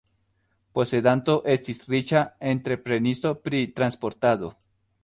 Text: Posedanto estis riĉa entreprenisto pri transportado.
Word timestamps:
Posedanto 0.77 1.35
estis 1.57 1.83
riĉa 1.95 2.25
entreprenisto 2.55 3.37
pri 3.47 3.63
transportado. 3.79 4.53